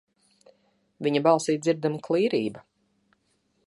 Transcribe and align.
Viņa 1.09 1.23
balsī 1.29 1.57
dzirdama 1.67 2.03
klīrība. 2.09 2.69